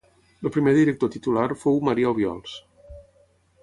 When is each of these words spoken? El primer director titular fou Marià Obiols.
El 0.47 0.51
primer 0.55 0.73
director 0.77 1.13
titular 1.17 1.45
fou 1.67 1.79
Marià 1.91 2.17
Obiols. 2.17 2.59